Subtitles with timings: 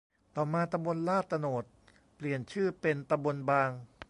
[0.35, 1.63] ต่อมา ตำบลลาดโตนด
[2.15, 3.69] เปลี่ยนชื่อเป็น ตำบลบาง